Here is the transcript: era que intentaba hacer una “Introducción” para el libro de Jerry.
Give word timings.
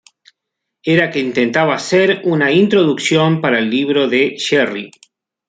era 0.83 1.11
que 1.11 1.19
intentaba 1.19 1.75
hacer 1.75 2.21
una 2.23 2.51
“Introducción” 2.51 3.39
para 3.39 3.59
el 3.59 3.69
libro 3.69 4.07
de 4.07 4.35
Jerry. 4.35 4.89